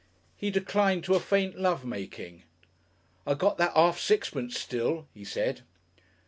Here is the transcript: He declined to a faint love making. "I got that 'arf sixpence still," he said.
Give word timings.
He 0.35 0.49
declined 0.49 1.03
to 1.03 1.13
a 1.13 1.19
faint 1.19 1.59
love 1.59 1.85
making. 1.85 2.41
"I 3.27 3.35
got 3.35 3.59
that 3.59 3.71
'arf 3.75 3.99
sixpence 3.99 4.59
still," 4.59 5.07
he 5.13 5.23
said. 5.23 5.61